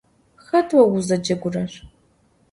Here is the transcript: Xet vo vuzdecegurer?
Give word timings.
Xet 0.45 0.69
vo 0.77 0.85
vuzdecegurer? 0.93 1.69